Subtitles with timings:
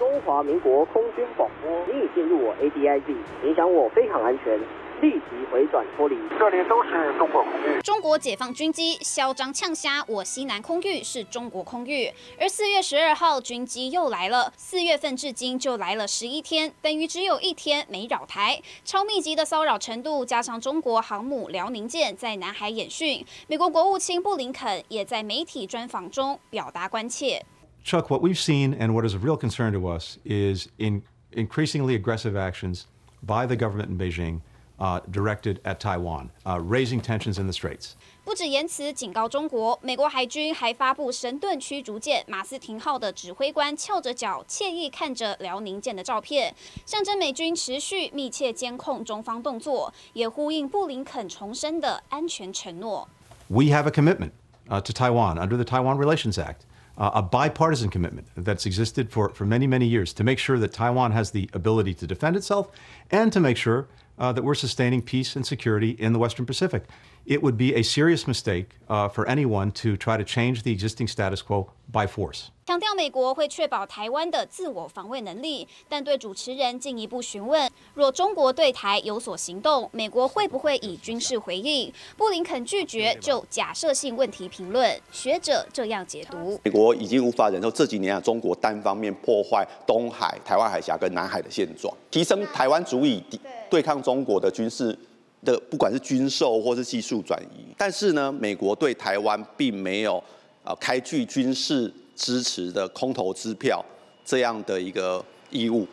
[0.00, 4.58] 中华民国空军广播，你已进入我 ADIZ，影响我非常安全。
[5.02, 7.80] 立即回转脱离，这里都是中国空域。
[7.82, 18.60] 中国解放军机嚣张呛瞎我西南空域是中国空域，而四月十二号军机又来了，四月份至今就来了十一天，等于只有一天没扰台。
[18.84, 27.42] 超密集的骚扰程度，加上中国航母辽宁舰在南海演训，美国国务卿布林肯也在媒体专访中表达关切。
[27.83, 32.35] Chuck, what we've seen and what is of real concern to us is in increasingly aggressive
[32.35, 32.85] actions
[33.21, 34.41] by the government in Beijing.
[34.77, 37.91] 啊，directed at Taiwan，啊，raising tensions in the Straits。
[38.25, 46.53] 不止言辞警告中国，美国海军还发布神盾驱逐舰马斯廷号的指挥官翘着脚，惬意看着辽宁舰的照片，
[46.85, 53.07] 象征美军持续密切监控中方动作，也呼应布林肯重申的安全承诺。
[53.47, 54.31] We have a commitment
[54.67, 56.65] to Taiwan under the Taiwan Relations Act,
[57.00, 61.12] a bipartisan commitment that's existed for for many many years to make sure that Taiwan
[61.12, 62.70] has the ability to defend itself
[63.10, 63.88] and to make sure.
[64.18, 66.84] Uh, that we're sustaining peace and security in the Western Pacific.
[67.26, 71.06] It would be a serious mistake uh, for anyone to try to change the existing
[71.06, 72.46] status quo by force.
[72.66, 81.92] 强调美国会确保台湾的自我防卫能力，但对主持人进一步询问，若中国对台有所行动，美国会不会以军事回应？
[82.16, 84.98] 布林肯拒绝就假设性问题评论。
[85.10, 93.22] 学者这样解读：美国已经无法忍受这几年啊，中国单方面破坏东海、台湾海峡跟南海的现状，提升台湾足以
[93.68, 94.96] 对抗中国的军事
[95.44, 97.72] 的，不管是军售或是技术转移。
[97.76, 100.22] 但是呢，美国对台湾并没有
[100.62, 103.84] 啊开具军事支持的空头支票
[104.24, 105.86] 这样的一个义务，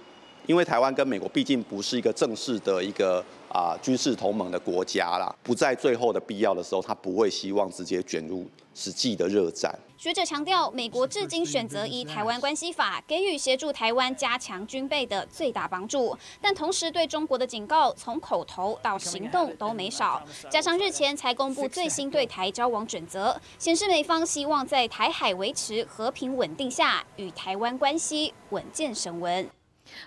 [0.46, 9.74] 因为台湾跟美国毕竟不是一个正式的一个啊军事同盟的国家啦，不在最后的必要的时候，他不会希望直接卷入实际的热战。
[9.98, 20.22] 学者强调，美国至今选择以《台湾关系法》给予协助台湾加强军备的最大帮助，但同时对中国的警告从口头到行动都没少。
[20.52, 29.50] 加上日前才公布最新对台交往准则，显示美方希望在台海维持和平稳定下，与台湾关系稳健升温。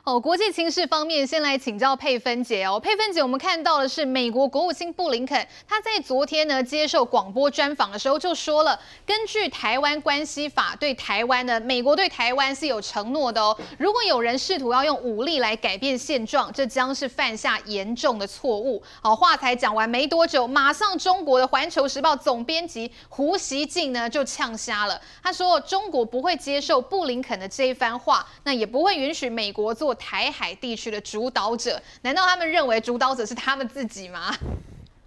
[0.04, 2.80] 哦，国际情势方面，先来请教佩芬姐哦。
[2.80, 13.56] 佩芬姐，我们看到的是美国国务卿布林肯，他在昨天呢接受广播专访的时候就说了，根据台湾关系法，对台湾呢，美国对台湾是有承诺的哦。
[13.78, 18.82] 如果有人试图要用武力来改变现状，这将是犯下严重的错误。
[19.02, 29.74] 好，话才讲完没多久，马上中国的《环球时报》总编辑胡锡进呢就呛瞎了，他说中国不会接受布林肯的这一番话，那也不会允许美国。
[29.80, 34.30] 做台海地区的主导者，难道他们认为主导者是他们自己吗？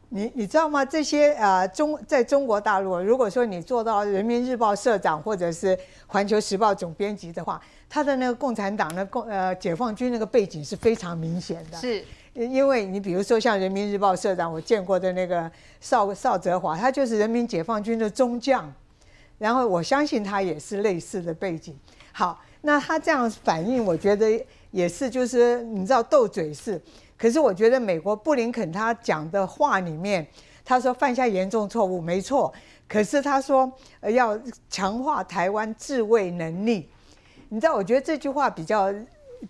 [0.09, 0.84] 你你知道吗？
[0.84, 11.78] 这些啊、呃、中在中国大陆，如果说你做到人民日报社长或者是环球时报总编辑的话，他的那个共产党的共呃解放军那个背景是非常明显的。
[11.78, 15.51] 是，因为你比如说像人民日报社长，我见过的那个
[15.81, 18.73] 邵邵泽华，他就是人民解放军的中将，
[19.38, 21.78] 然后我相信他也是类似的背景。
[22.12, 24.44] 好，那他这样反应，我觉得。
[24.73, 26.81] 也是，就是你知道斗嘴是，
[27.16, 30.28] 可是我觉得美国布林肯他讲的话里面，
[30.66, 32.51] 他说犯下严重错误，没错。
[32.88, 34.35] 可是他说要
[34.72, 36.89] 强化台湾自卫能力，
[37.50, 38.91] 你知道，我觉得这句话比较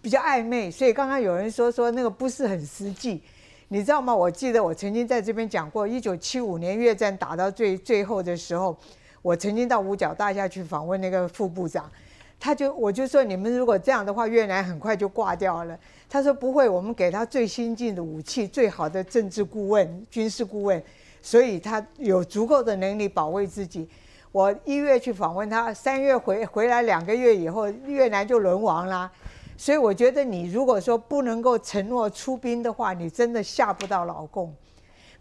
[0.01, 3.23] 比较暧昧，所以刚刚有人说说那个不是很实际，
[3.69, 4.13] 你知道吗？
[4.13, 8.77] 我记得我曾经在这边讲过，一九七五年越战打到最最后的时候，
[9.21, 11.89] 我曾经到五角大厦去访问那个副部长。
[12.43, 15.79] 他就我就说，你们如果这样的话，越南很快就挂掉了。
[16.09, 20.83] 他说不会，我们给他最先进的武器，最好的政治顾问、军事顾问，
[21.21, 23.87] 所以他有足够的能力保卫自己。
[24.33, 29.09] 我一月去访问他，三月回回来两个月以后，越南就沦亡啦。
[29.55, 34.53] 所以我觉得你如果说不能够承诺出兵的话，你真的吓不到老共。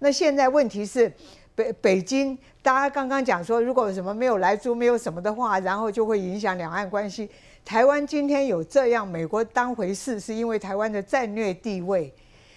[0.01, 1.13] 那现在问题是。
[1.55, 7.29] 北北京，大家刚刚讲说，如果什么没有来租，没有什么的话，然后就会影响两岸关系。
[7.65, 12.13] 台湾今天有这样，美国当回事，是因为台湾的战略地位。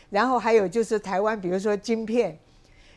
[0.09, 2.37] 然后还有就是台湾，比如说晶片，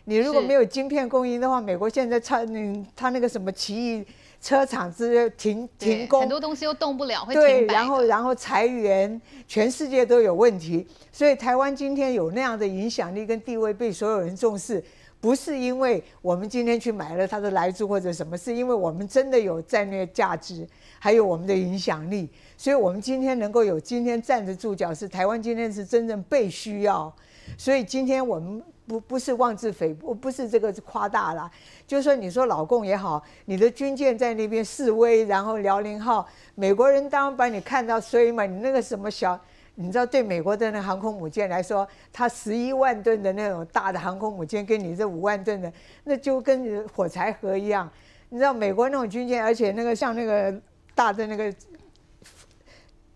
[0.05, 4.07] 你如果没有晶片供应的话，美国现在超嗯，他那个什么奇异
[4.41, 10.87] 车厂之类停停工，很多东西又动不了，会停对，然后然后裁员，全世界都有问题。
[11.11, 14.85] 所以台湾今天有那样的影响力跟地位，被所有人重视。
[15.21, 20.67] 不是因为我们今天去买了它的莱猪或者什么，是因为我们真的有战略价值，
[20.99, 27.13] 还有我们的影响力，所以我们今天能够有今天站得住脚，是台湾今天是真正被需要。
[27.57, 31.51] 所以今天我们不不是妄自菲薄，不是这个夸大了。
[31.87, 38.45] 就说，你说老共也好，你的军舰在那边示威，然后辽宁号，美国人当然把你看到衰嘛。
[38.45, 39.39] 你那个什么小，
[39.81, 45.73] 你知道，对美国的那航空母舰来说，它十一万吨的那种大的航空母舰，跟你这五万吨的，
[46.03, 47.89] 那就跟火柴盒一样。
[48.29, 50.53] 你知道美国那种军舰，而且那个像那个
[50.97, 51.55] 大的那个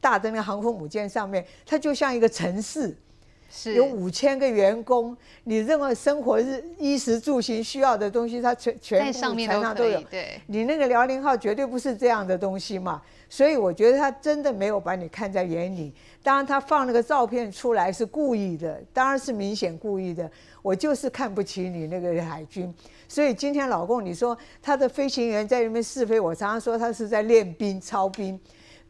[0.00, 2.96] 大的那个航空母舰上面，它就像一个城市。
[3.54, 5.14] 是有五千个员工，
[5.44, 10.00] 你任何生活日衣食住行需要的东西，它全全部船上都有。
[10.10, 15.92] 对，你那个辽宁号绝对不是这样的东西嘛，所以我觉得他真的没有把你看在眼里。
[16.22, 20.30] 当然，他放那个照片出来是故意的，当然是明显故意的。
[20.62, 22.72] 我就是看不起你那个海军，
[23.06, 28.40] 所以今天老公你说他的飞行员在那边试飞，我常常说他是在练兵操兵。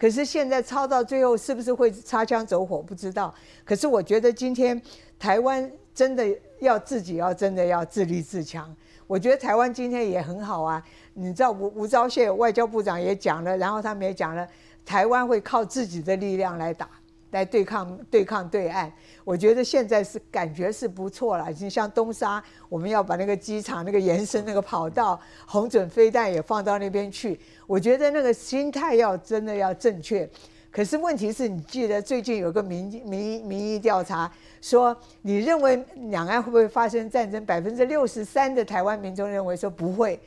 [0.03, 2.83] 可是现在抄到最后是不是会擦枪走火？
[2.83, 3.33] 不知道。
[3.65, 4.83] 可是我觉得今天
[5.17, 6.27] 台湾真的
[6.59, 8.75] 要自己要真的要自立自强。
[9.07, 10.83] 我觉得台湾今天也很好啊。
[11.15, 14.45] 你知道吴吴钊燮外交部长也讲了，然后他们也讲了，
[14.85, 16.91] 台湾会靠自己的力量来打，
[17.33, 18.91] 来对抗对抗对岸。
[19.25, 21.49] 我觉得现在是感觉是不错了。
[21.59, 27.39] 你像东沙，我们要把那个机场那个延伸那个跑道，红准飞弹也放到那边去。
[27.67, 30.29] 我觉得那个心态要真的要正确，
[30.71, 34.31] 可是问题是你记得最近有个民民民意调查
[34.61, 37.45] 说，你认为两岸会不会发生战争？
[37.47, 40.19] 百分之六十三的台湾民众认为说不会。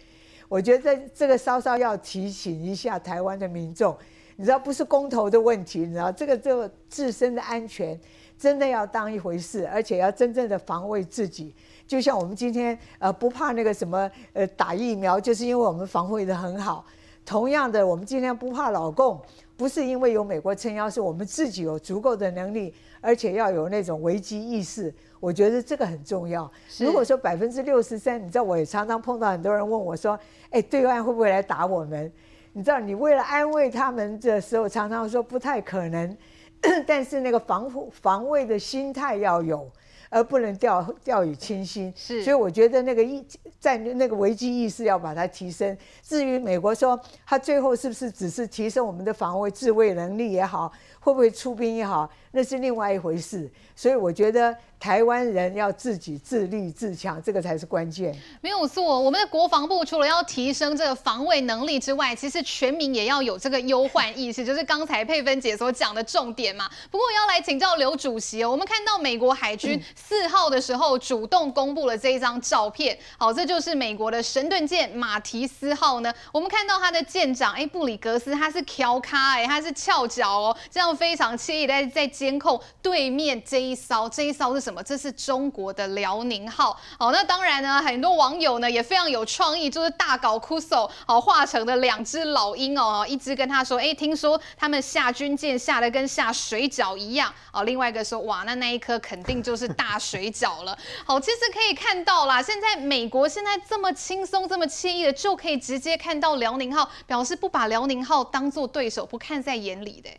[0.48, 3.98] 我觉得这个稍稍要提醒一下台湾的民众，
[4.36, 8.00] 你知道不是公投的问题，你知道这个就自身的安全
[8.38, 11.54] 真的要当一回事，而且要真正的防卫自己。
[11.88, 16.86] 就像我们今天呃不怕那个什么呃打疫苗，就是因为我们防卫的很好。
[17.26, 19.20] 同样的，我们今天不怕老共，
[19.58, 22.72] 不是因为有美国撑腰，是我们自己有足够的能力，
[23.02, 24.94] 而且要有那种危机意识。
[25.20, 26.52] 我觉得这个很重要。
[26.78, 30.20] 如果说百分之六十三，你知道，我也常常碰到很多人问我说
[30.52, 32.12] ：“哎，对岸会不会来打我们？”
[32.58, 36.18] 你知道，你为了安慰他们的时候，常常说不太可能，
[36.88, 39.70] 但是那个防护防卫的心态要有。
[40.12, 43.26] 而不能掉掉以轻心，是，所以我觉得那个意
[43.60, 45.76] 在那个危机意识要把它提升。
[46.04, 53.50] 至于美国说他最后是不是只是提升我们的防卫自卫能力也好，会不会出兵也好，那是另外一回事。
[53.76, 54.56] 所以我觉得。
[54.78, 58.14] 台湾人要自己自立自强，这个才是关键。
[58.42, 66.70] 没有错，我们的国防部除了要提升这个防卫能力之外，其实全民也要有这个忧患意识， 就是刚才佩芬姐所讲的重点嘛。
[66.92, 76.14] 不过要来请教刘主席哦，我们看到美国海军四号的时候主动公布了这一张照片，好，这就是美国的神盾舰马提斯号呢。
[76.32, 84.82] 我们看到它的舰长哎布里格斯，他是翘咖哎，他是翘脚哦，这样非常惬意在在监控对面这一艘，这一艘是什么？
[84.82, 100.76] 这是中国的辽宁号，好，那当然呢，很多网友呢也非常有创意，就是大搞酷搜，好，画成的两只老鹰哦，一只跟他说，哎，听说他们下军舰下的跟下水饺一样，哦，另外一个说，哇，那那一颗肯定就是大水饺了，
[101.06, 110.10] 好，其实可以看到啦，现在美国现在这么轻松、这么惬意的，就可以直接看到辽宁号，表示不把辽宁号当做对手，不看在眼里的，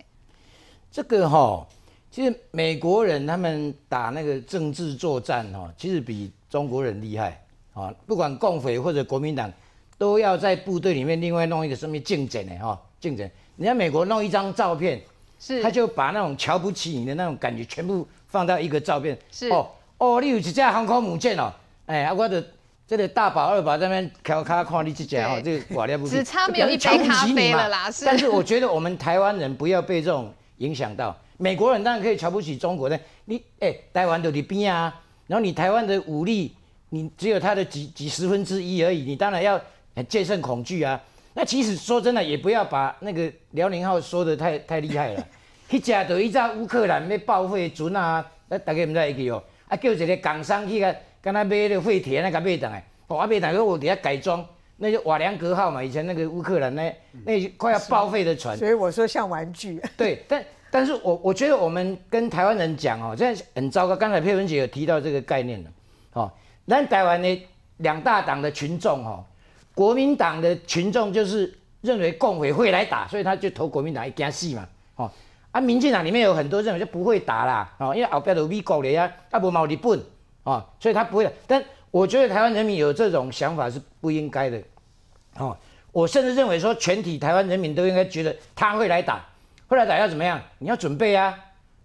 [0.93, 1.67] 这个哈、
[2.11, 7.45] 其实美国人他们打那个政治作战哈，其实比中国人厉害
[7.75, 7.93] 啊！
[8.07, 9.53] 不管共匪或者国民党，
[9.99, 13.29] 都要在部队里面另外弄一个什么竞争的哈，竞争。
[13.59, 14.99] 人家美国弄一张照片，
[15.39, 19.19] 是他就把那种瞧不起你的那种感觉全部放到一个照片。
[19.31, 21.53] 是哦哦，你有一架航空母舰哦，
[21.85, 22.43] 哎啊，我的
[22.87, 27.91] 这个大宝二宝在那边调卡看你这架哦，这个瓦料不只差没有一杯咖啡了啦。
[27.91, 31.15] 是，但是我觉得我们台湾人不要被这种影响到。
[31.39, 36.55] 美国人当然可以瞧不起中国的，你哎、欸，台湾都你边啊，然后你台湾的武力，
[36.89, 39.61] 你只有他的几几十分之一而已，你当然要
[40.09, 40.99] 戒慎恐惧啊。
[41.35, 45.27] 那其实说真的，也不要把那个辽宁号说的太太厉害了。
[45.69, 54.43] 去假的一架乌克兰要报废船啊，那大家唔知会记哦，啊叫一个港商去个，跟他买那个废铁那个买等来，哦啊买等来我底下改装，
[54.79, 58.57] 那就瓦良格号嘛，以前那个乌克兰那那快要报废的船。
[58.57, 59.79] 所以我说像玩具。
[59.99, 60.43] 对，但。
[60.71, 63.95] 但是我我觉得我们跟台湾人讲哦，这样很糟糕。
[63.95, 65.71] 刚才佩文姐有提到这个概念了，
[66.13, 66.31] 哦，
[66.65, 67.47] 那台湾的
[67.79, 69.25] 两大党的群众哦，
[69.75, 75.11] 国民党的群众就是认为共匪会来打，所以他就投国民党一家戏嘛，哦，
[75.53, 80.03] 啊，民进党里面有很多认为就不会打啦，哦，因为后边有美国的呀，啊不冇日本，
[80.43, 81.31] 哦，所以他不会。
[81.47, 84.61] 但我觉得台湾人民有这种想法是不应该的，
[85.39, 85.57] 哦，
[85.93, 89.25] 我甚至认为说全体台湾人民都应该觉得他会来打。
[89.69, 90.41] 后来打要怎么样？
[90.59, 91.35] 你要准备啊！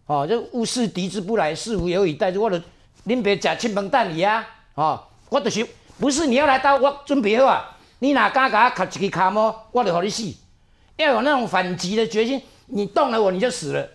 [0.06, 2.40] 哦，就物事敌之不来，视乎有以待之。
[2.40, 2.62] 或者
[3.08, 4.46] 恁别吃七分蛋你啊，
[4.76, 5.66] 哦，我就是
[6.00, 10.32] 不是你要来刀，我准备好啊，你哪敢给我卡一个卡么，我就让你死，
[10.98, 13.88] 要有那种反击的决心，你动了我你就死了，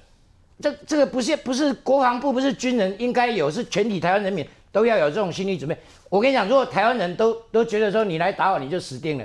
[0.61, 5.77] 这这个不是不是国防部不是军人应该有，是全体台湾人民都要有这种心理准备。
[6.09, 9.25] 我跟你讲，如果台湾人都都觉得说你来打我你就死定了，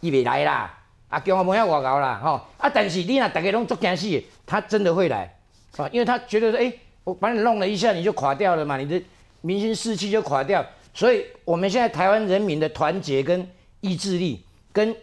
[0.00, 0.75] 伊袂来啦，
[1.08, 5.36] 啊，叫我不要我搞啦，吼、啊，但是你若大家拢做惊死，他真的会来，
[5.76, 6.72] 啊，因为他觉得说，哎、
[7.04, 9.00] 我把你弄了一下，你就垮掉了嘛，你的
[9.40, 10.64] 民心士气就垮掉。
[10.92, 13.48] 所以我们现在台湾人民的团结跟
[13.80, 14.96] 意志力，跟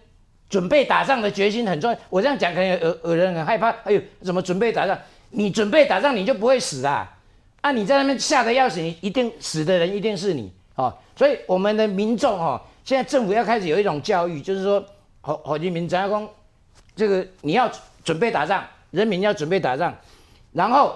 [0.49, 1.97] 准备打仗的决心很重要。
[2.09, 4.97] 我这样讲可能有有人很害怕，哎呦，怎么准备打仗？
[5.29, 7.11] 你准备打仗，你就不会死啊！
[7.61, 10.93] 啊，你在那边吓得要死，你一定死的人一定是你哦。
[11.15, 14.83] 所以我们的民众哦，现在政府要开始有一种教育，就是说，
[15.23, 16.29] 好好人民怎样讲，
[16.95, 17.67] 这个你要
[18.03, 19.91] 准备打仗，人民要准备打仗，
[20.51, 20.95] 然后。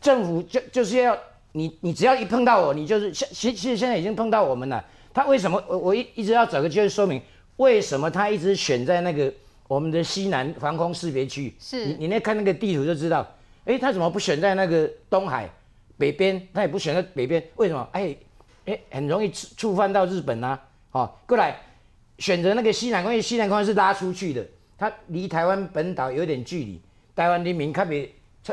[0.00, 1.18] 政府就就是要
[1.50, 4.84] 你，你只要一碰到我，你就是现现现现在已经碰到我们了。
[5.12, 7.20] 他为什么我我一一直要找个机会说明
[7.56, 9.34] 为什么他一直选在那个
[9.66, 11.52] 我们的西南防空识别区？
[11.58, 13.26] 是你你那看那个地图就知道，
[13.64, 15.50] 哎、欸，他怎么不选在那个东海
[15.96, 16.46] 北边？
[16.54, 17.88] 他也不选在北边，为什么？
[17.90, 18.18] 哎、欸、
[18.66, 20.60] 哎、欸，很容易触触犯到日本啊！
[20.92, 21.58] 哦，过来
[22.18, 24.46] 选择那个西南，因为西南空是拉出去的，
[24.76, 26.80] 它离台湾本岛有点距离，
[27.16, 28.08] 台湾人民特别。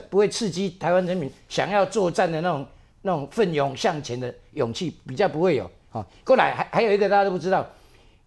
[0.09, 2.67] 不会刺激台湾人民想要作战的那种、
[3.03, 5.71] 那种奋勇向前的勇气，比较不会有。
[5.89, 7.65] 好，过来还还有一个大家都不知道，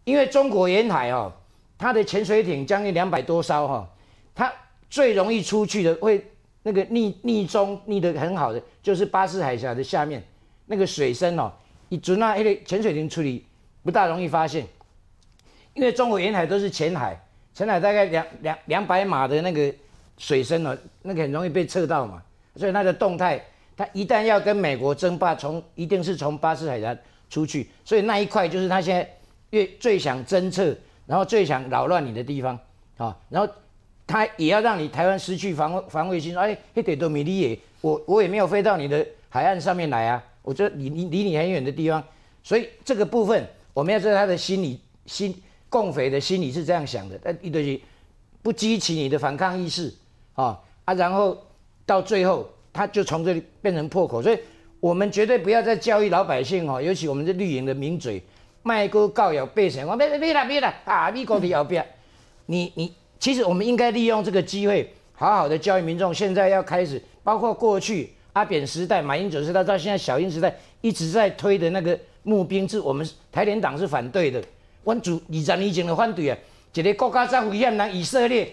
[0.05, 1.31] 因为中国沿海哦，
[1.77, 3.87] 它的潜水艇将近两百多艘哈，
[4.35, 4.51] 它
[4.89, 6.27] 最容易出去的会
[6.63, 10.23] 那个逆逆中逆得很好的，就是巴士海峡的下面
[10.65, 11.53] 那个水深哦，
[11.91, 13.45] 一准那一个潜水艇处理
[13.83, 14.67] 不大容易发现，
[15.79, 17.19] 因为中国沿海都是浅海，
[17.55, 19.75] 浅海大概两两两百码的那个。
[20.21, 22.21] 水深哦，那个很容易被测到嘛，
[22.57, 23.41] 所以它的动态，
[23.77, 26.93] 它一旦要跟美国争霸，从一定是从巴士海峡
[27.31, 29.09] 出去，所以那一块就是他现在
[29.51, 32.59] 越最想侦测，然后最想扰乱你的地方
[32.97, 33.49] 啊、然后
[34.09, 42.03] 他也要让你台湾失去防防卫心，说哎，那点都没理耶，我我也没有飞到你的海岸上面来啊，我觉得离离离你很远的地方，
[42.43, 45.33] 所以这个部分我们要知道他的心理心
[45.69, 47.81] 共匪的心理是这样想的，但一堆是
[48.43, 49.93] 不激起你的反抗意识。
[50.35, 51.37] 啊啊，然后
[51.85, 54.39] 到最后，他就从这里变成破口，所以
[54.81, 58.23] 我们绝对不要再教育老百姓哈，尤其我们这绿营的名嘴，
[58.63, 61.67] 卖国告要背神，我别别了别了啊，美国的要，
[62.47, 66.15] 你你其实我们应该利用这个机会，好好的教育民众。
[66.15, 74.43] 现在要开始，包括过去阿扁时代、马英九时代到现在小英时代，一直在推的那个募兵制，我们台联党是反对的。
[74.85, 76.39] 我主二十年前的反对啊，
[76.73, 78.51] 一个国家再危险，人以色列。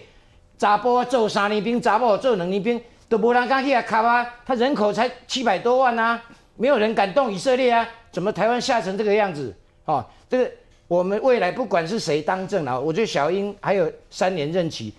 [0.58, 2.80] 查甫做三年兵，查某做两年兵，
[3.10, 3.82] 都无人敢去啊！
[3.82, 4.26] 卡啊！
[4.46, 6.18] 他人口才七百多万啊，
[6.56, 7.86] 没有人敢动以色列啊！
[8.10, 9.54] 怎么台湾吓成这个样子？
[9.84, 10.50] 哦，这个
[10.88, 14.94] 我们未来不管是谁当政啊，我觉得小英还有三年任期，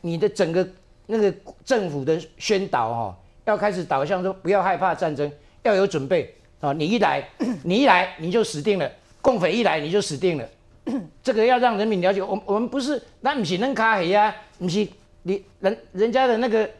[0.00, 0.68] 你的整个
[1.06, 1.32] 那个
[1.64, 3.14] 政府的宣导哦，
[3.44, 5.30] 要开始导向说不要害怕战争，
[5.62, 6.72] 要有准备啊！
[6.72, 7.22] 你一来，
[7.62, 8.90] 你一来你就死定了，
[9.22, 10.44] 共匪一来你就死定了。
[11.22, 14.86] 这个要让人民了解，我我们不是，那不是能卡黑啊，不是
[15.24, 16.70] 你人人家的那个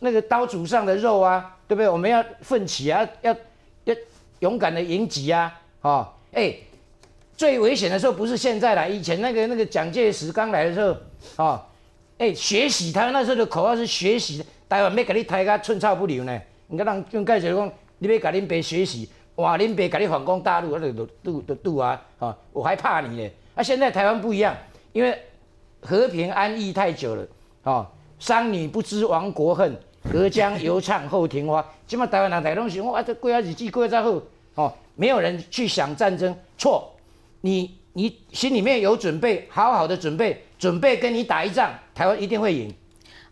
[0.00, 1.88] 那个刀俎上的肉啊，对不对？
[1.88, 3.34] 我们要奋起啊，要
[3.84, 3.94] 要
[4.40, 6.54] 勇敢的迎击啊，哦，哎，
[7.36, 10.96] 最危险的时候不是现在啦，以前那个那个蒋介石刚来的时候，
[11.42, 11.62] 哦，
[12.18, 19.08] 哎，学习，他那时候的口号是学习，台湾没给你抬个寸草不留呢，你看让用盖子说，你别给你别学习。
[19.38, 19.56] 哇！
[19.56, 22.00] 恁爸给你反攻大陆，那都都都都啊！
[22.18, 23.30] 啊，我还怕你呢。
[23.54, 24.54] 啊，现在台湾不一样，
[24.92, 25.16] 因为
[25.80, 27.26] 和平安逸太久了。
[27.62, 29.76] 啊，商女不知亡国恨，
[30.10, 31.64] 隔江犹唱后庭花。
[31.86, 34.20] 起码台湾人台东西，哇，这过下日子过再好。
[34.56, 36.92] 哦，没有人去想战争，错。
[37.42, 42.74] 你你心里面有准备，好好的准备，准备跟你打一仗，台湾一定会赢。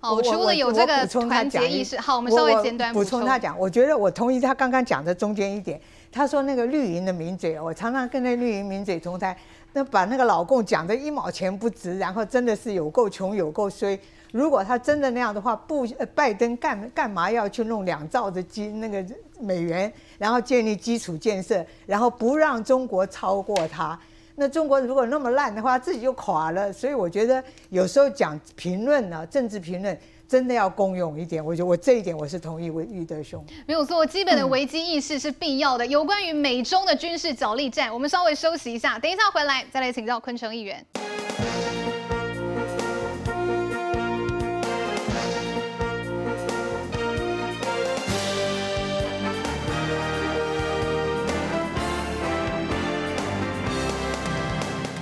[0.01, 3.59] 哦，除了有这个团结意识，好，我们稍微简短补充他讲。
[3.59, 5.81] 我觉得我同意他刚刚讲的中间一点。
[6.16, 9.37] 他说那个绿营的名嘴，我常常跟那绿营名嘴同台，
[9.75, 13.99] 那把那个老共讲的一毛钱不值，然后真的是有够穷有够衰。
[14.32, 19.04] 如果他真的那样的话，不，拜登干干嘛要去弄两兆的基那个
[19.38, 23.99] 美元，然后建立基础建设，然后不让中国超过他？
[24.37, 26.73] 那中国如果那么烂的话，自己就垮了。
[26.73, 29.99] 所以我觉得有时候讲评论呢，政治评论。
[30.28, 33.45] 真的要公用一点，我觉得我这一点我是同意玉德兄。
[33.66, 35.87] 没有错，基本的危机意识是必要的。
[35.87, 40.85] 有关于美中的军事角力战，我们稍微休息一下，等一下回来再来请教昆城议员。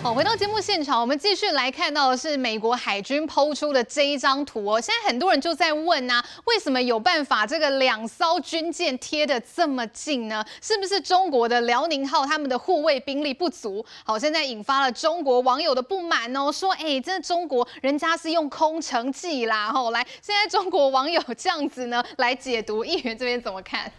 [0.04, 4.78] 好，回到节目现场，我们继续来看到的是美国海军抛出的这一张图哦。
[4.78, 10.44] 现在很多人就在问啊，为什么有办法这个两艘军舰贴得这么近呢？
[10.60, 13.82] 是不是中国的辽宁号他们的护卫兵力不足？
[14.04, 19.72] 好，现在引发了中国网友的不满哦，说哎，这中国人家是用空城计啦。
[19.72, 23.90] 吼，来，现在中国网友这样子呢来解读，议员这边怎么看？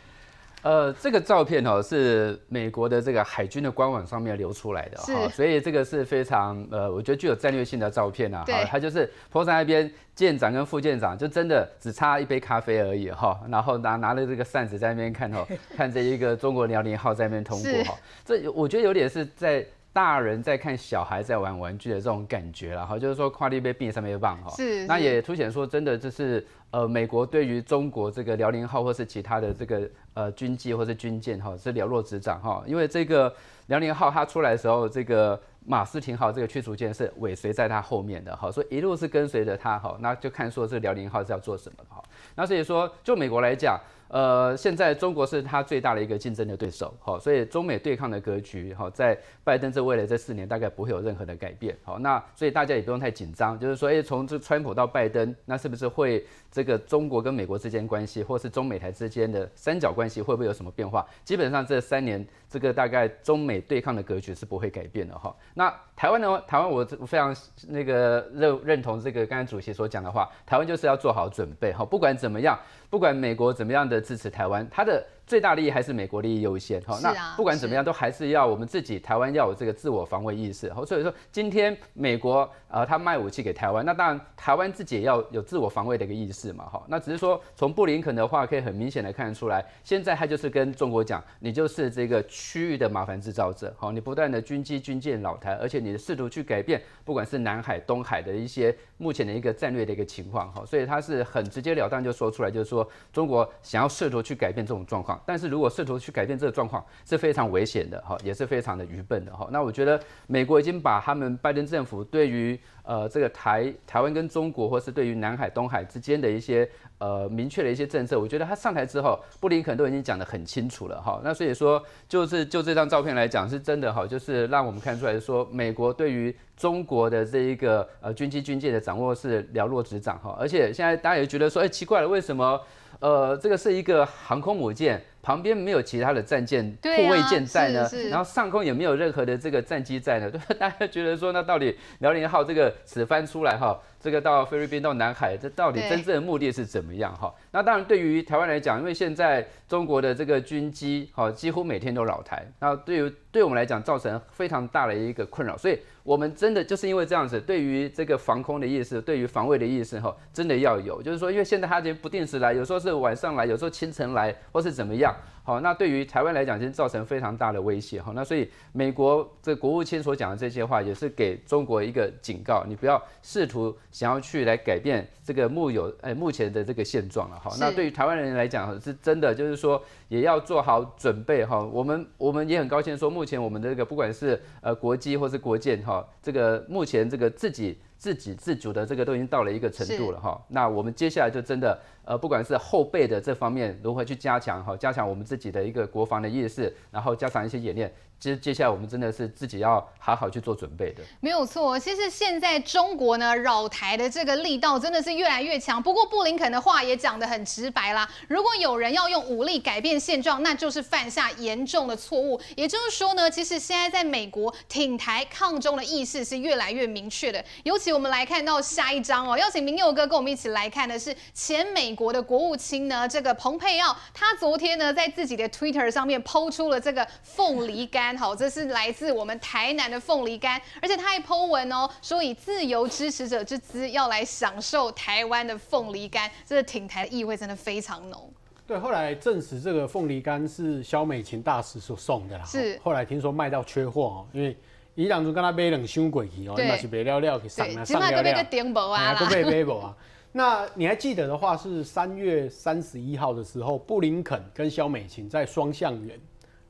[0.65, 8.43] 呃，这个照片哦，是美国的这个海军的官网上面流出来的哈，所以这个是非常呃，我觉得具有战略性的照片啊。
[8.47, 15.45] 哈，它就是坡山那边舰长跟副舰长就真的只差一杯咖啡而已哈，然后拿拿着这个扇子在那边看哦，
[15.77, 17.95] 看这一个中国辽宁号在那边通过哈，
[18.25, 19.63] 这我觉得有点是在。
[19.95, 33.33] 大人在看小孩在玩玩具的这种感觉了哈，就是说跨立杯并上面棒哈，是，那也凸显说真的就是呃美国对于中国这个辽宁号或是其他的这个呃军机或是军舰哈是了若指掌哈，因为这个
[33.67, 42.03] 辽宁号它出来的时候，这个马斯廷号这个驱逐舰是尾随在它后面的哈，所以一路是跟随着它哈，那就看说这辽宁号是要做什么哈，
[42.35, 43.79] 那所以说就美国来讲。
[44.07, 56.23] 呃，现在中国是它最大的一个竞争的对手，哈，所以中美对抗的格局，哈，在拜登这未来这四年大概不会有任何的改变，好，那所以大家也不用太紧张，就是说，哎，从这川普到拜登，那是不是会
[56.55, 61.05] 这个中国跟美国之间关系，或是中美台之间的三角关系会不会有什么变化？
[61.25, 65.35] 基本上这三年这个大概中美对抗的格局是不会改变的，哈。
[65.53, 66.41] 那台湾呢？
[66.47, 67.35] 台湾我非常
[67.67, 72.57] 那个认认同这个刚才主席所讲的话，台湾就是要做好准备，哈，不管怎么样。
[72.89, 76.81] 不管美国怎么样的支持台湾，它的最大利益还是美国利益优先。
[76.83, 80.71] 好，那不管怎么样，都还是要我们自己台湾要有这个自我防卫意识。
[80.71, 86.65] 好，所以说今天美国呃他卖武器给台湾，那当然台湾自己也要有自我防卫的一个意识嘛。
[86.71, 93.73] 好，那只是说从布林肯的话可以很明显的看得出来，现在他就是跟中国讲，你就是这个区域的麻烦制造者。
[93.77, 100.53] 好，你不断的军机军舰老台，而且你试图去改变，不管是南海、东海的一些目前的一个战略的一个情况。
[100.53, 105.21] 好，所以他是很直截了当就说出来，就是说中国想要试图去改变这种状况。
[105.25, 109.47] 但是如果试图去改变这个状况是非常危险的哈，也是非常的愚笨的哈。
[109.51, 116.69] 那我觉得美国已经把他们拜登政府对于呃这个台台湾跟中国，或是对于南海、东海之间的一些
[116.99, 121.19] 呃明确的一些政策，我觉得他上台之后，布林肯都已经讲得很清楚了哈。
[121.23, 130.37] 那所以说，就是就这张照片来讲，是真的哈，就是让我们看出来说，美国对于中国的这一个呃军机军舰的掌握是了若指掌哈。
[130.39, 132.61] 而且现在大家也觉得说，哎，奇怪了，为什么？
[133.01, 140.31] 呃，这个是一个航空母舰，旁边没有其他的战舰、护卫舰在呢，然后上空也没有任何的这个战机在呢？
[140.59, 147.33] 大家觉得说，那到底辽宁号这个此番出来哈，这个到菲律宾到南海，这到底真正的目的是怎么样哈？
[147.49, 155.79] 那当然，对于台湾来讲，因为现在中国的这个军机哈，几乎每天都扰台，那对于对我们来讲，造成非常大的一个困扰，所以。
[156.05, 161.01] 我们真的就是因为这样子，对于这个防空的意识，对于防卫的意识，哈，真的要有。
[161.01, 165.14] 就是说，因为现在它已经不定时来，有时候是晚上来，有时候清晨来，或是怎么样。
[165.43, 168.01] 好，那对于台湾来讲，其实造成非常大的威胁。
[168.01, 177.39] 好，那所以美国这国务卿所讲的这些话，也是给中国一个警告，你不要试图想要去来改变这个木有呃目前的这个现状了。
[177.39, 181.61] 好，那对于台湾人来讲，是真的就是说也要做好准备哈。
[181.61, 187.77] 我们我们也很高兴说，目前我们的这个不管是呃国际或是国建哈，这个目前这个自己。
[187.97, 197.93] 自给自足的这个都已经到了一个程度了哈，那我们接下来就真的呃，不管是后备的这方面如何去加强哈，加强我们自己的一个国防的意识，然后加强一些演练。
[198.17, 201.77] 接接下来我们真的是自己要好好去做准备的，没有错。
[201.77, 205.83] 其实现在中国呢扰台的这个力道真的是越来越强。
[205.83, 212.39] 不过布林肯的话也讲得很直白啦，如果有人要用武力改变现状，那就是犯下严重的错误。
[212.55, 217.43] 也就是说呢，其实现在在美国挺台抗中的意识是越来越明确的。
[217.63, 228.17] 尤其我们来看到下一张哦，邀请明佑哥跟我们一起来看的是前美国的国务卿呢，这个蓬佩奥，他昨天呢在自己的 Twitter 上面 PO 出了这个凤梨干。
[228.17, 238.29] 好，这是来自我们台南的凤梨干，而且他还 po 文哦，说以自由支持者之姿要来享受台湾的凤梨干，这个挺台的意味真的非常浓。
[238.67, 242.43] 对，后来证实这个凤梨干是萧美琴大使所送的啦。
[242.45, 244.57] 是，后来听说卖到缺货哦，因为
[244.95, 249.95] 伊当初跟他买两箱过去哦，那是卖了了给上了上了了，个顶薄啊啦，个买买啊。
[250.37, 256.19] 那你还记得的话，是三月三十一号的时候，布林肯跟萧美琴在双向园。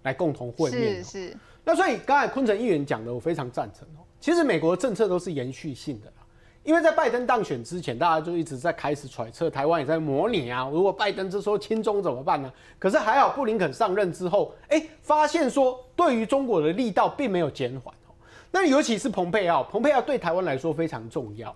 [0.04, 1.04] 来共同会面。
[1.04, 1.38] 是是。
[1.63, 4.06] 那所以刚才昆城议员讲的，我非常赞成哦。
[4.19, 6.17] 其实美国的政策都是延续性的啦，
[6.63, 10.69] 因为在拜登当选之前，大家就一直在开始揣测，台湾也在模拟啊。
[10.71, 12.54] 如果拜登这时候亲中怎么办呢？
[12.78, 17.91] 可是还好，布林肯上任之后，哎，发现说对于中国的力道并没有减缓。
[18.51, 21.56] 那尤其是蓬佩奥，蓬佩奥对台湾来说非常重要，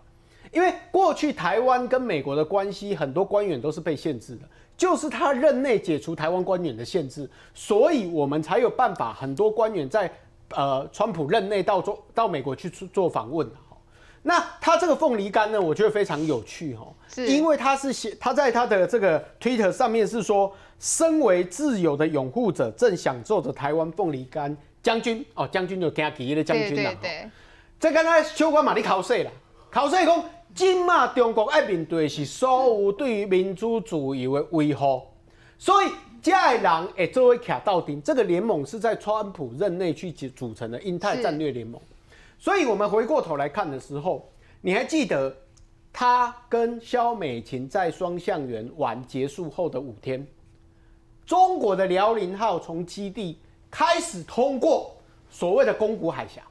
[0.52, 4.42] 因为过去台湾跟美国的关系，很多官员都是被限制的，
[4.78, 10.12] 就是他任内解除台湾官员的限制，所以我们才有办法，很多官员在
[10.50, 13.50] 呃川普任内到做到美国去做做访问。
[14.22, 26.94] 那他这个凤梨干呢，我觉得非常有趣哦，是因为他是写他在他的这个 Twitter 上面是说，身为自由的拥护者，正享受着台湾凤梨干将军哦，将军就加旗的将军了。
[27.02, 27.30] 对，
[27.80, 29.32] 这刚才小关嘛，你考试啦，
[29.72, 35.02] 考试讲，今嘛中国爱面对是所有对于民主自由的威胁，
[35.58, 35.88] 所以
[36.22, 41.80] 这个人会作为卡到顶，这个联盟是在川普任内去组成的印太战略联盟。
[42.38, 44.30] 所以，我们回过头来看的时候，
[44.62, 45.34] 你还记得
[45.94, 50.26] 他跟萧美琴在双向圆玩结束后的五天，
[51.26, 53.38] 中国的辽宁号从基地
[53.70, 54.96] 开始通过
[55.30, 56.42] 所谓的宫古海峡，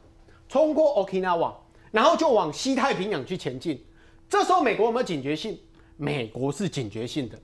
[0.49, 1.53] 通过 Okinawa，
[1.91, 3.83] 然后就往西太平洋去前进。
[4.29, 5.59] 这时候，美国有没有警觉性？
[5.97, 7.39] 美国是警觉性的。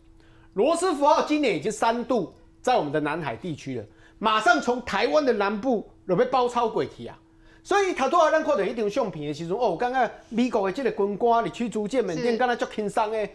[0.53, 3.85] 罗斯福号今年已经三度在我们的南海地区了，
[4.19, 7.19] 马上从台湾的南部有被包抄过去啊！
[7.63, 13.29] 所以他都要咱看到一张相片的时候，哦，刚刚美国的这个军官你去逐舰缅甸，刚才足轻松的，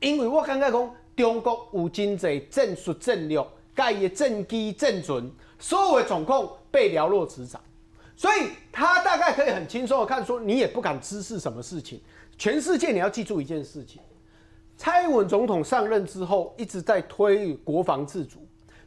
[0.00, 7.60] 因为我感觉讲中国有真济战术战略，盖的战机战准，所有的状况被了若指掌，
[8.18, 11.98] 所以他大概可以很轻松的看说，你也不敢滋事什么事情。
[12.36, 14.02] 全世界你要记住一件事情，
[14.76, 18.38] 蔡英文总统上任之后一直在推国防自主，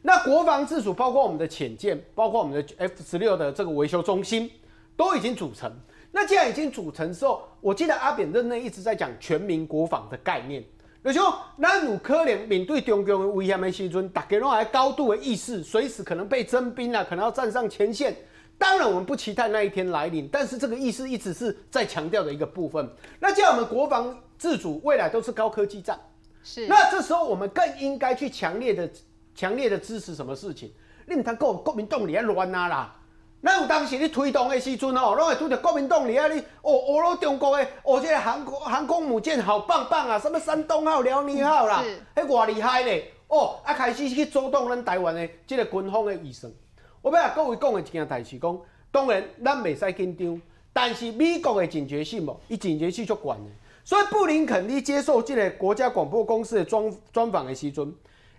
[0.02, 4.48] 那国防自主包括我们的潜舰，包括我们的 F 十六的这个维修中心。
[4.94, 5.72] 都已经组成，
[6.10, 10.62] 那既然已经组成之后，我记得阿扁任内一直在讲全民国防的概念。
[11.02, 18.14] 有时候，那有可能面对中共的威胁的时阵，大家都还高度的意识，随时可能被征兵啊，可能要站上前线。
[18.62, 22.88] 当然，我们不期待那一天来临，但是这个意思一直是在强调的一个部分。
[23.18, 25.98] 那既然我们国防自主，未来都是高科技战，
[26.44, 26.68] 是。
[26.68, 28.88] 那这时候我们更应该去强烈的、
[29.34, 30.70] 强烈的支持什么事情？
[31.06, 32.94] 你们谈国国民动力要乱啊啦！
[33.40, 41.82] 那有当时你推动的时阵哦，拢会推着国民党里啊，你哦，俄罗中国的哦，这个航空航空母舰好棒棒啊，什么山东号、辽宁号啦，
[42.14, 46.52] 迄偌厉害咧哦，啊开始去主动咱台湾的这个军方的预算。
[47.02, 48.58] 我要甲各位讲的一件代志，讲
[48.90, 50.40] 当然咱袂使紧张，
[50.72, 53.50] 但是美国的警觉性哦，伊警觉性足悬的。
[53.84, 57.92] 所以布林肯你接受这个国家广播公司的专专访的时阵，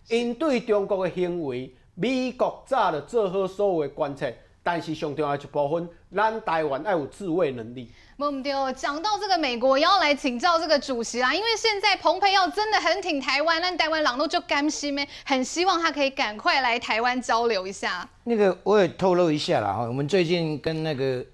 [0.08, 4.26] 因对中国的行为，美国早就做好所有的观察。
[4.64, 7.92] 但是上重要一部分，咱台湾要有自卫能力。
[8.16, 18.08] 没错，讲到这个美国要来请教这个主席啦，因为现在蓬佩奥真的很挺台湾，那台湾朗都就甘心咩，很希望他可以赶快来台湾交流一下。
[18.24, 21.26] 那个我也透露一下啦哈，我们最近跟那个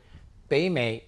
[0.48, 1.04] 北美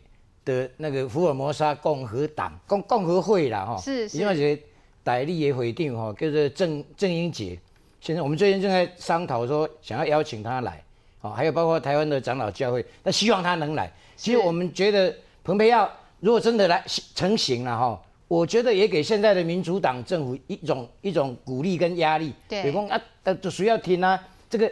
[0.46, 4.62] 的那个福尔摩沙共和党共共和会啦哈，是是，另外一个
[5.04, 7.58] 代理也回定哈，叫做郑郑英杰，
[8.00, 10.84] 现在我们最近正在商讨说，想要邀请他来。
[11.22, 13.92] 哦，还有包括台湾的长老教会，那希望他能来。
[14.16, 16.84] 其实我们觉得蓬佩奥如果真的来
[17.16, 22.34] 成型了哈，我觉得也给现在的民主党政府一种一种鼓励跟压力。
[22.48, 24.20] 对，比如说啊，呃，谁要听啊？
[24.50, 24.72] 这个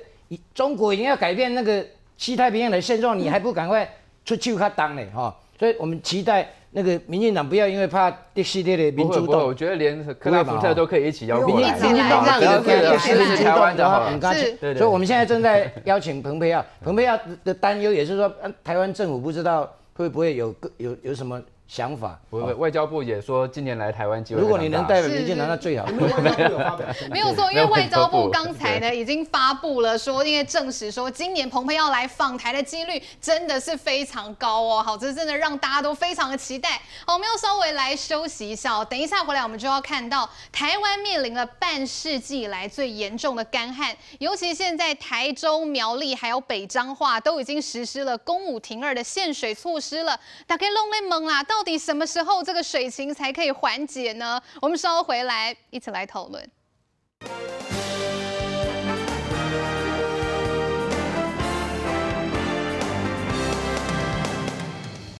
[0.53, 1.85] 中国已经要改变那个
[2.17, 3.89] 西太平洋的现状，你还不赶快
[4.25, 5.03] 出去他当呢？
[5.13, 6.47] 哈，所以我们期待。
[6.71, 11.55] 那个民进党不要因为怕第系列的民主党，我觉得连克拉福特都可以一起邀请。
[11.55, 14.75] 民进党这样子的是台湾的哈，是。
[14.75, 18.31] 所以我们现在正在邀请蓬佩奥，蓬佩奥的担忧也是说，
[18.63, 21.41] 台湾政府不知道会不会有有有什么。
[21.69, 22.19] 想法，
[22.57, 24.41] 外交部也说今年来台湾机会。
[24.41, 25.85] 如果你能代表民进党，那最好。
[27.11, 34.81] 没有错，因为外交部刚才呢已经发布了说，因为证实说今年蓬佩奥来访台的几率真的是非常高哦。
[34.83, 36.81] 好，这真的让大家都非常的期待。
[37.05, 50.19] 好，我们要稍微来休息一下哦，等一下回来我们就要看到台湾面临了半世纪以来最严重的干旱，尤其现在台中、苗栗还有北彰化都已经实施了公五停二的限水措施了。
[50.47, 54.41] 大家拢在问啦，到底什么时候这个水情才可以缓解呢？
[54.61, 56.49] 我们稍后回来一起来讨论。